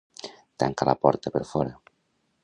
[0.63, 1.79] Tanca la porta per fora.